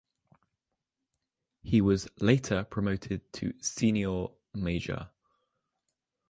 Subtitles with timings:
[1.61, 5.11] He was later promoted to "seniore" (Major).